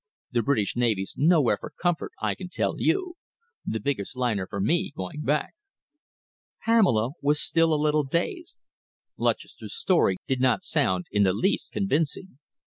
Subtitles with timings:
[0.31, 3.17] The British Navy's nowhere for comfort, I can tell you.
[3.63, 5.53] The biggest liner for me, going back!"
[6.63, 8.57] Pamela was still a little dazed.
[9.15, 12.39] Lutchester's story did not sound in the least convincing.